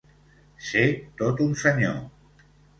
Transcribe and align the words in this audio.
Ser 0.69 0.85
tot 1.21 1.45
un 1.47 1.55
senyor. 1.67 2.03